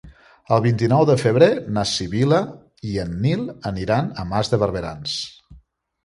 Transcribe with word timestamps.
El 0.55 0.61
vint-i-nou 0.65 1.03
de 1.09 1.15
febrer 1.23 1.49
na 1.75 1.83
Sibil·la 1.89 2.39
i 2.93 2.97
en 3.03 3.11
Nil 3.25 3.43
aniran 3.71 4.09
a 4.23 4.25
Mas 4.31 4.51
de 4.55 4.59
Barberans. 4.65 5.15